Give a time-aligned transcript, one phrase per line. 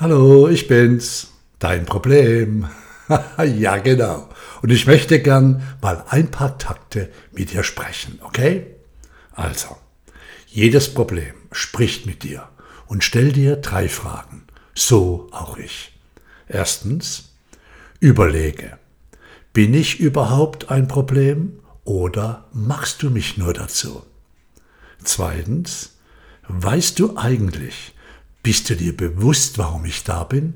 [0.00, 1.28] Hallo, ich bin's.
[1.58, 2.66] Dein Problem.
[3.58, 4.30] ja, genau.
[4.62, 8.76] Und ich möchte gern mal ein paar Takte mit dir sprechen, okay?
[9.32, 9.76] Also,
[10.46, 12.48] jedes Problem spricht mit dir
[12.86, 14.44] und stell dir drei Fragen.
[14.74, 15.92] So auch ich.
[16.48, 17.34] Erstens,
[17.98, 18.78] überlege,
[19.52, 24.02] bin ich überhaupt ein Problem oder machst du mich nur dazu?
[25.04, 25.98] Zweitens,
[26.48, 27.92] weißt du eigentlich,
[28.42, 30.54] bist du dir bewusst, warum ich da bin?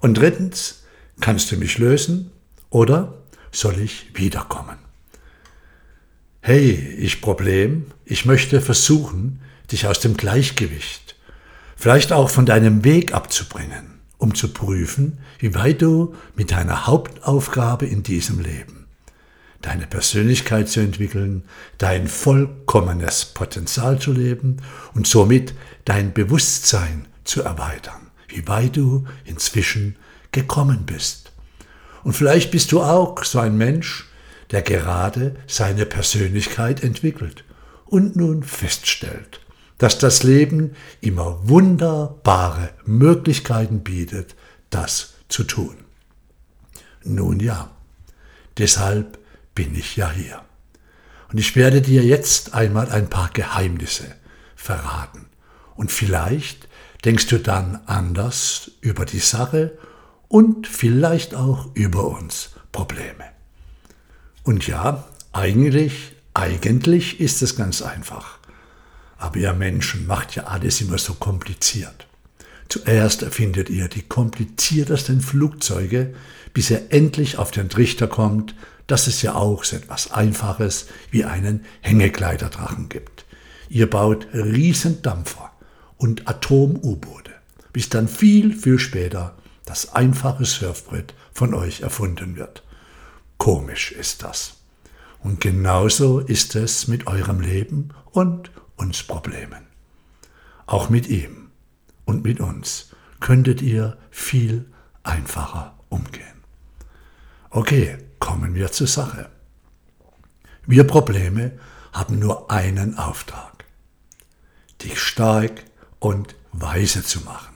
[0.00, 0.84] Und drittens,
[1.20, 2.30] kannst du mich lösen
[2.70, 3.14] oder
[3.52, 4.78] soll ich wiederkommen?
[6.40, 9.40] Hey, ich Problem, ich möchte versuchen,
[9.72, 11.16] dich aus dem Gleichgewicht,
[11.76, 17.86] vielleicht auch von deinem Weg abzubringen, um zu prüfen, wie weit du mit deiner Hauptaufgabe
[17.86, 18.75] in diesem Leben,
[19.62, 21.44] deine Persönlichkeit zu entwickeln,
[21.78, 24.58] dein vollkommenes Potenzial zu leben
[24.94, 29.96] und somit dein Bewusstsein zu erweitern, wie weit du inzwischen
[30.32, 31.32] gekommen bist.
[32.04, 34.06] Und vielleicht bist du auch so ein Mensch,
[34.50, 37.44] der gerade seine Persönlichkeit entwickelt
[37.86, 39.40] und nun feststellt,
[39.78, 44.36] dass das Leben immer wunderbare Möglichkeiten bietet,
[44.70, 45.76] das zu tun.
[47.04, 47.70] Nun ja,
[48.58, 49.18] deshalb
[49.56, 50.42] bin ich ja hier.
[51.32, 54.04] Und ich werde dir jetzt einmal ein paar Geheimnisse
[54.54, 55.26] verraten.
[55.74, 56.68] Und vielleicht
[57.04, 59.76] denkst du dann anders über die Sache
[60.28, 63.24] und vielleicht auch über uns Probleme.
[64.44, 68.38] Und ja, eigentlich, eigentlich ist es ganz einfach.
[69.18, 72.06] Aber ihr Menschen macht ja alles immer so kompliziert.
[72.68, 76.14] Zuerst erfindet ihr die kompliziertesten Flugzeuge,
[76.52, 78.54] bis ihr endlich auf den Trichter kommt,
[78.86, 83.24] dass es ja auch so etwas Einfaches wie einen Hängekleiderdrachen gibt.
[83.68, 85.50] Ihr baut Riesendampfer
[85.96, 87.32] und Atom-U-Boote,
[87.72, 92.62] bis dann viel, viel später das einfache Surfbrett von euch erfunden wird.
[93.38, 94.54] Komisch ist das.
[95.22, 99.66] Und genauso ist es mit eurem Leben und uns Problemen.
[100.66, 101.50] Auch mit ihm
[102.04, 104.66] und mit uns könntet ihr viel
[105.02, 106.44] einfacher umgehen.
[107.50, 109.28] Okay, kommen wir zur Sache.
[110.66, 111.52] Wir Probleme
[111.92, 113.64] haben nur einen Auftrag,
[114.82, 115.62] dich stark
[116.00, 117.54] und weise zu machen.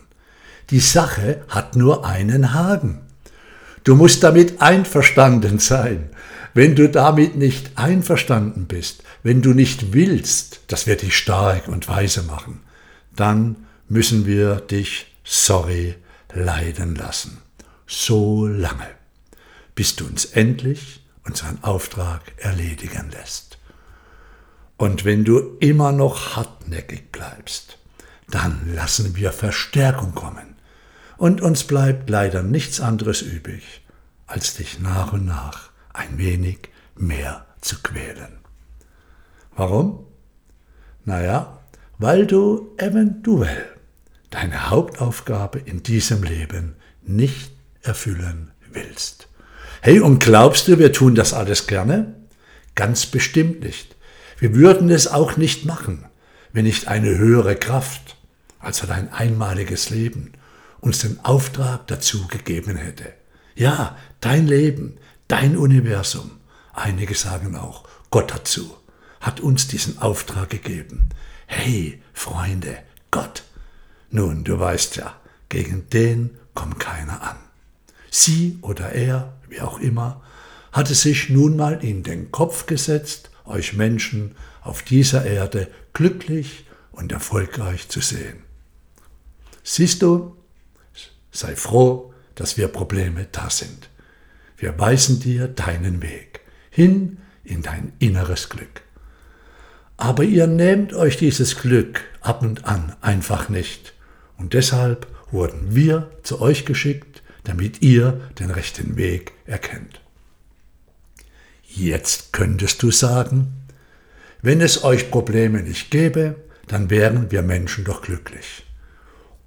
[0.71, 3.01] Die Sache hat nur einen Haken.
[3.83, 6.11] Du musst damit einverstanden sein.
[6.55, 11.89] Wenn du damit nicht einverstanden bist, wenn du nicht willst, dass wir dich stark und
[11.89, 12.61] weise machen,
[13.17, 13.57] dann
[13.89, 15.97] müssen wir dich, sorry,
[16.33, 17.39] leiden lassen.
[17.89, 19.00] So lange,
[19.75, 23.59] bis du uns endlich unseren Auftrag erledigen lässt.
[24.77, 27.79] Und wenn du immer noch hartnäckig bleibst,
[28.31, 30.57] dann lassen wir Verstärkung kommen.
[31.19, 33.83] Und uns bleibt leider nichts anderes übrig,
[34.27, 38.39] als dich nach und nach ein wenig mehr zu quälen.
[39.55, 40.07] Warum?
[41.05, 41.59] Naja,
[41.99, 43.67] weil du eventuell
[44.31, 49.29] deine Hauptaufgabe in diesem Leben nicht erfüllen willst.
[49.83, 52.15] Hey, und glaubst du, wir tun das alles gerne?
[52.75, 53.97] Ganz bestimmt nicht.
[54.39, 56.05] Wir würden es auch nicht machen,
[56.53, 58.17] wenn nicht eine höhere Kraft,
[58.59, 60.33] also dein einmaliges Leben,
[60.81, 63.13] uns den Auftrag dazu gegeben hätte.
[63.55, 64.99] Ja, dein Leben,
[65.29, 66.31] dein Universum,
[66.75, 68.77] einige sagen auch Gott dazu,
[69.23, 71.09] hat uns diesen Auftrag gegeben.
[71.47, 72.77] Hey, Freunde,
[73.11, 73.45] Gott.
[74.11, 75.15] Nun, du weißt ja,
[75.49, 77.50] gegen den kommt keiner an.
[78.11, 80.23] Sie oder er, wie auch immer,
[80.73, 87.13] hatte sich nun mal in den Kopf gesetzt, euch Menschen auf dieser Erde glücklich und
[87.13, 88.43] erfolgreich zu sehen.
[89.63, 90.37] Siehst du,
[91.31, 93.89] sei froh, dass wir Probleme da sind.
[94.57, 96.41] Wir weisen dir deinen Weg
[96.71, 98.83] hin in dein inneres Glück.
[99.97, 103.93] Aber ihr nehmt euch dieses Glück ab und an einfach nicht.
[104.39, 107.10] Und deshalb wurden wir zu euch geschickt,
[107.51, 110.01] damit ihr den rechten Weg erkennt.
[111.65, 113.67] Jetzt könntest du sagen,
[114.41, 116.37] wenn es euch Probleme nicht gäbe,
[116.69, 118.65] dann wären wir Menschen doch glücklich.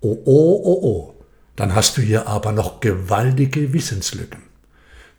[0.01, 1.23] Oh, oh, oh, oh,
[1.55, 4.41] dann hast du hier aber noch gewaltige Wissenslücken.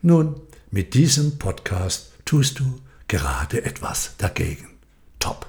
[0.03, 4.69] Nun, mit diesem Podcast tust du gerade etwas dagegen.
[5.21, 5.47] Top.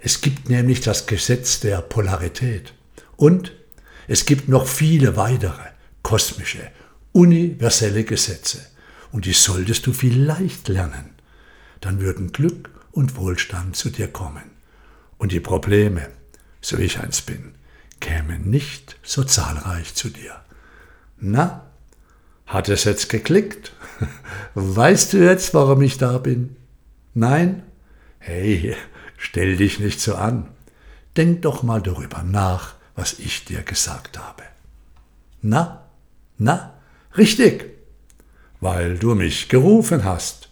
[0.00, 2.72] Es gibt nämlich das Gesetz der Polarität
[3.16, 3.52] und
[4.06, 5.77] es gibt noch viele weitere
[6.08, 6.70] kosmische,
[7.12, 8.60] universelle Gesetze
[9.12, 11.10] und die solltest du vielleicht lernen.
[11.82, 14.50] Dann würden Glück und Wohlstand zu dir kommen
[15.18, 16.08] und die Probleme,
[16.62, 17.52] so ich eins bin,
[18.00, 20.40] kämen nicht so zahlreich zu dir.
[21.18, 21.66] Na,
[22.46, 23.72] hat es jetzt geklickt?
[24.54, 26.56] Weißt du jetzt, warum ich da bin?
[27.12, 27.64] Nein?
[28.18, 28.74] Hey,
[29.18, 30.48] stell dich nicht so an.
[31.18, 34.44] Denk doch mal darüber nach, was ich dir gesagt habe.
[35.42, 35.84] Na,
[36.38, 36.74] na,
[37.16, 37.66] richtig,
[38.60, 40.48] weil du mich gerufen hast.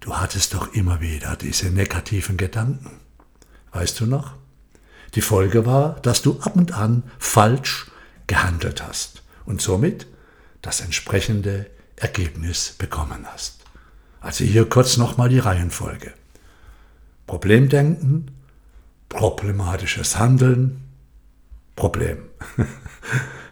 [0.00, 3.00] Du hattest doch immer wieder diese negativen Gedanken.
[3.72, 4.34] Weißt du noch?
[5.14, 7.90] Die Folge war, dass du ab und an falsch
[8.26, 10.06] gehandelt hast und somit
[10.62, 11.66] das entsprechende
[11.96, 13.60] Ergebnis bekommen hast.
[14.20, 16.12] Also hier kurz nochmal die Reihenfolge.
[17.26, 18.30] Problemdenken,
[19.08, 20.82] problematisches Handeln,
[21.76, 22.18] Problem.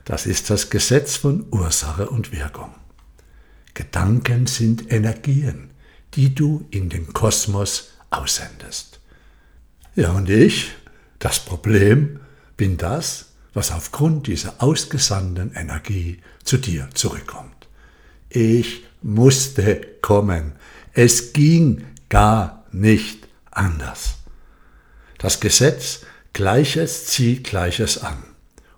[0.04, 2.74] Das ist das Gesetz von Ursache und Wirkung.
[3.72, 5.70] Gedanken sind Energien,
[6.14, 9.00] die du in den Kosmos aussendest.
[9.96, 10.72] Ja, und ich,
[11.18, 12.20] das Problem,
[12.56, 17.68] bin das, was aufgrund dieser ausgesandten Energie zu dir zurückkommt.
[18.28, 20.52] Ich musste kommen.
[20.92, 24.16] Es ging gar nicht anders.
[25.18, 26.00] Das Gesetz
[26.32, 28.22] Gleiches zieht Gleiches an.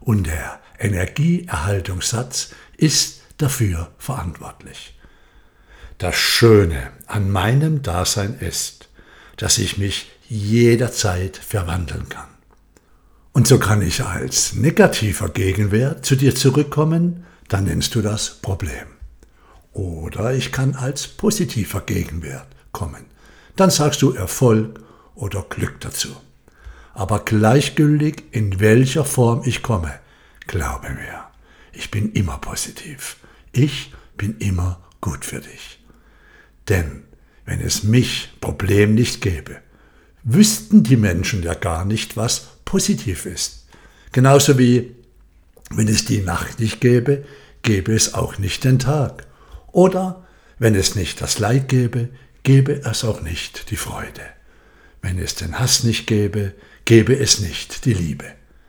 [0.01, 4.99] Und der Energieerhaltungssatz ist dafür verantwortlich.
[5.99, 8.89] Das Schöne an meinem Dasein ist,
[9.37, 12.29] dass ich mich jederzeit verwandeln kann.
[13.33, 18.87] Und so kann ich als negativer Gegenwert zu dir zurückkommen, dann nennst du das Problem.
[19.73, 23.05] Oder ich kann als positiver Gegenwert kommen,
[23.57, 24.81] dann sagst du Erfolg
[25.15, 26.17] oder Glück dazu.
[26.95, 29.93] Aber gleichgültig, in welcher Form ich komme,
[30.47, 31.25] glaube mir,
[31.73, 33.17] ich bin immer positiv.
[33.53, 35.81] Ich bin immer gut für dich.
[36.69, 37.03] Denn
[37.45, 39.59] wenn es mich Problem nicht gäbe,
[40.25, 43.67] wüssten die Menschen ja gar nicht, was positiv ist.
[44.13, 44.97] Genauso wie,
[45.71, 47.25] wenn es die Nacht nicht gäbe,
[47.63, 49.27] gäbe es auch nicht den Tag.
[49.73, 50.27] Oder
[50.59, 52.09] wenn es nicht das Leid gäbe,
[52.43, 54.23] gäbe es auch nicht die Freude.
[55.03, 56.55] Wenn es den Hass nicht gäbe,
[56.85, 58.25] gäbe es nicht die Liebe.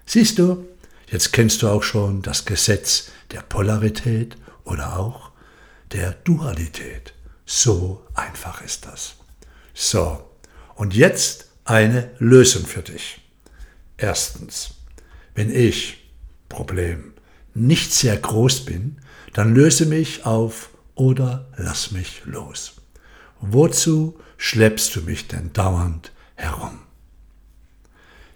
[0.06, 0.68] Siehst du,
[1.08, 5.32] jetzt kennst du auch schon das Gesetz der Polarität oder auch
[5.92, 7.14] der Dualität.
[7.46, 9.16] So einfach ist das.
[9.74, 10.30] So,
[10.76, 13.22] und jetzt eine Lösung für dich.
[13.98, 14.76] Erstens,
[15.36, 16.10] wenn ich,
[16.50, 17.14] Problem,
[17.54, 18.98] nicht sehr groß bin,
[19.34, 22.74] dann löse mich auf oder lass mich los.
[23.40, 26.80] Wozu schleppst du mich denn dauernd herum?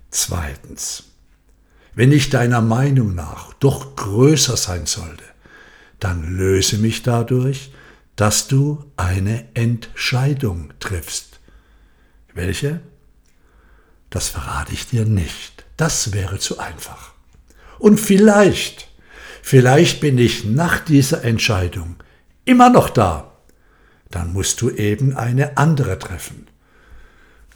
[0.10, 1.11] Zweitens,
[1.94, 5.24] wenn ich deiner Meinung nach doch größer sein sollte,
[6.00, 7.72] dann löse mich dadurch,
[8.16, 11.40] dass du eine Entscheidung triffst.
[12.34, 12.82] Welche?
[14.10, 15.66] Das verrate ich dir nicht.
[15.78, 17.14] Das wäre zu einfach.
[17.80, 18.90] Und vielleicht,
[19.42, 21.96] vielleicht bin ich nach dieser Entscheidung
[22.46, 23.38] immer noch da.
[24.10, 26.48] Dann musst du eben eine andere treffen.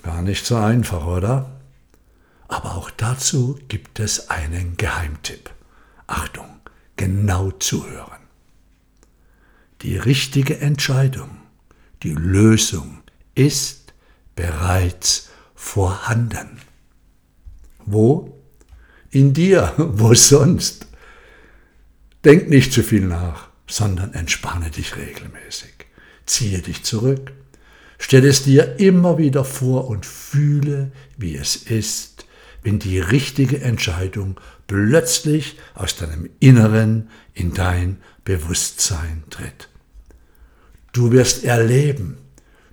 [0.02, 1.55] Gar nicht so einfach, oder?
[2.48, 5.50] Aber auch dazu gibt es einen Geheimtipp.
[6.08, 6.60] Achtung,
[6.96, 8.26] genau zuhören.
[9.82, 11.30] Die richtige Entscheidung,
[12.04, 13.02] die Lösung
[13.34, 13.94] ist
[14.36, 16.60] bereits vorhanden.
[17.86, 18.42] Wo?
[19.10, 20.88] In dir, wo sonst?
[22.24, 25.74] Denk nicht zu viel nach, sondern entspanne dich regelmäßig.
[26.26, 27.32] Ziehe dich zurück.
[27.98, 32.15] Stell es dir immer wieder vor und fühle, wie es ist,
[32.66, 39.70] wenn die richtige Entscheidung plötzlich aus deinem Inneren in dein Bewusstsein tritt.
[40.92, 42.18] Du wirst erleben,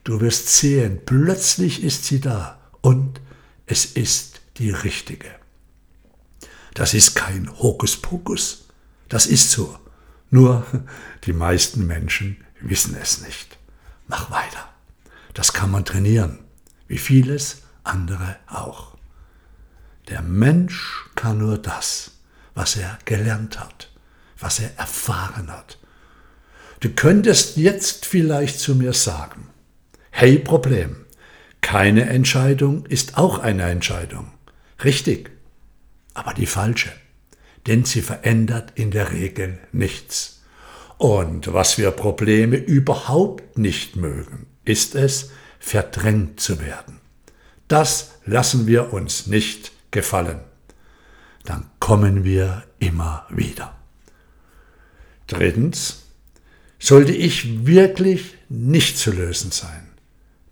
[0.05, 3.21] du wirst sehen, plötzlich ist sie da und
[3.67, 5.29] es ist die richtige.
[6.73, 8.69] Das ist kein Hokuspokus,
[9.11, 9.79] das ist so.
[10.31, 10.67] Nur
[11.25, 13.59] die meisten Menschen wissen es nicht.
[14.09, 14.71] Mach weiter.
[15.35, 16.39] Das kann man trainieren,
[16.89, 18.93] wie vieles andere auch.
[20.09, 22.13] Der Mensch kann nur das,
[22.55, 23.91] was er gelernt hat,
[24.39, 25.79] was er erfahren hat.
[26.81, 29.49] Du könntest jetzt vielleicht zu mir sagen,
[30.11, 30.97] hey Problem,
[31.61, 34.33] keine Entscheidung ist auch eine Entscheidung.
[34.83, 35.31] Richtig,
[36.13, 36.91] aber die falsche,
[37.67, 40.43] denn sie verändert in der Regel nichts.
[40.99, 45.31] Und was wir Probleme überhaupt nicht mögen, ist es,
[45.61, 47.01] verdrängt zu werden.
[47.69, 50.41] Das lassen wir uns nicht gefallen.
[51.45, 53.77] Dann kommen wir immer wieder.
[55.29, 56.03] Drittens,
[56.81, 59.89] sollte ich wirklich nicht zu lösen sein,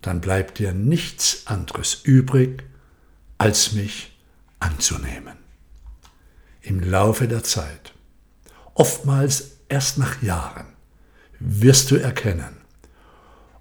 [0.01, 2.63] dann bleibt dir nichts anderes übrig,
[3.37, 4.17] als mich
[4.59, 5.35] anzunehmen.
[6.61, 7.93] im Laufe der Zeit,
[8.75, 10.67] oftmals erst nach Jahren,
[11.39, 12.61] wirst du erkennen,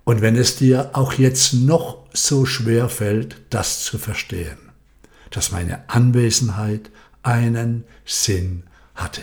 [0.05, 4.70] und wenn es dir auch jetzt noch so schwer fällt, das zu verstehen,
[5.31, 6.91] dass meine Anwesenheit
[7.23, 9.23] einen Sinn hatte.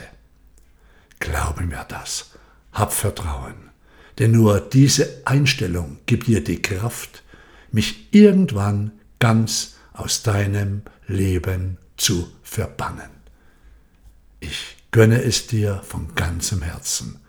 [1.20, 2.32] Glaube mir das,
[2.72, 3.72] hab Vertrauen,
[4.20, 7.24] denn nur diese Einstellung gibt dir die Kraft,
[7.72, 13.10] mich irgendwann ganz aus deinem Leben zu verbannen.
[14.40, 17.20] Ich gönne es dir von ganzem Herzen,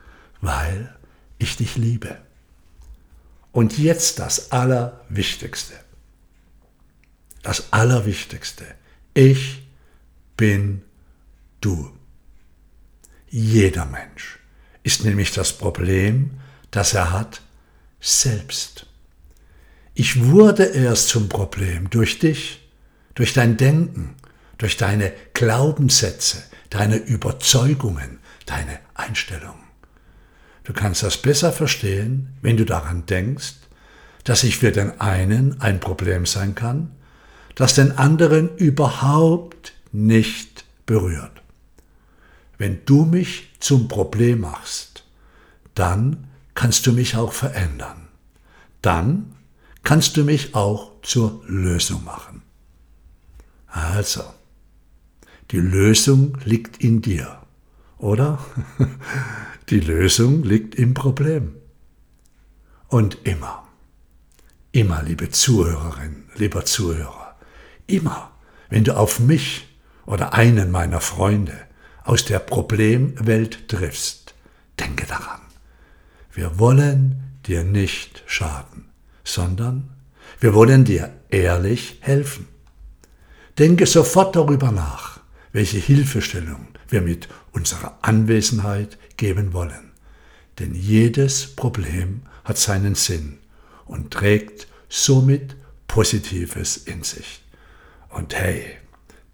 [0.40, 0.94] weil
[1.38, 2.18] ich dich liebe.
[3.52, 5.74] Und jetzt das Allerwichtigste.
[7.48, 8.66] Das Allerwichtigste.
[9.14, 9.66] Ich
[10.36, 10.82] bin
[11.62, 11.90] du.
[13.30, 14.38] Jeder Mensch
[14.82, 16.32] ist nämlich das Problem,
[16.70, 17.40] das er hat,
[18.02, 18.84] selbst.
[19.94, 22.68] Ich wurde erst zum Problem durch dich,
[23.14, 24.16] durch dein Denken,
[24.58, 29.64] durch deine Glaubenssätze, deine Überzeugungen, deine Einstellungen.
[30.64, 33.54] Du kannst das besser verstehen, wenn du daran denkst,
[34.24, 36.94] dass ich für den einen ein Problem sein kann,
[37.58, 41.42] das den anderen überhaupt nicht berührt.
[42.56, 45.02] Wenn du mich zum Problem machst,
[45.74, 48.06] dann kannst du mich auch verändern.
[48.80, 49.34] Dann
[49.82, 52.42] kannst du mich auch zur Lösung machen.
[53.66, 54.22] Also,
[55.50, 57.42] die Lösung liegt in dir,
[57.98, 58.38] oder?
[59.68, 61.56] Die Lösung liegt im Problem.
[62.86, 63.66] Und immer,
[64.70, 67.27] immer, liebe Zuhörerin, lieber Zuhörer,
[67.88, 68.30] immer,
[68.70, 69.66] wenn du auf mich
[70.06, 71.56] oder einen meiner Freunde
[72.04, 74.34] aus der Problemwelt triffst,
[74.78, 75.40] denke daran.
[76.32, 78.86] Wir wollen dir nicht schaden,
[79.24, 79.90] sondern
[80.40, 82.46] wir wollen dir ehrlich helfen.
[83.58, 85.20] Denke sofort darüber nach,
[85.52, 89.92] welche Hilfestellung wir mit unserer Anwesenheit geben wollen.
[90.58, 93.38] Denn jedes Problem hat seinen Sinn
[93.84, 97.42] und trägt somit Positives in sich.
[98.08, 98.76] Und hey,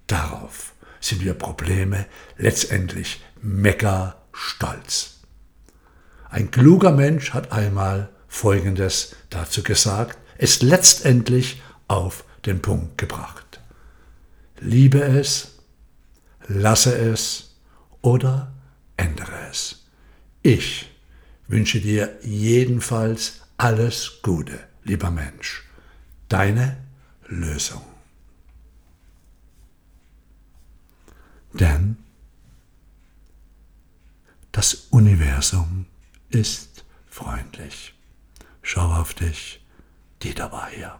[0.06, 5.20] darauf sind wir Probleme letztendlich mega stolz.
[6.30, 13.60] Ein kluger Mensch hat einmal Folgendes dazu gesagt, es letztendlich auf den Punkt gebracht.
[14.58, 15.58] Liebe es,
[16.46, 17.54] lasse es
[18.00, 18.52] oder
[18.96, 19.86] ändere es.
[20.42, 20.90] Ich
[21.46, 25.64] wünsche dir jedenfalls alles Gute, lieber Mensch.
[26.28, 26.78] Deine
[27.26, 27.93] Lösung.
[31.54, 31.96] Denn
[34.50, 35.86] das Universum
[36.28, 37.94] ist freundlich.
[38.62, 39.64] Schau auf dich,
[40.22, 40.98] Dieter war hier.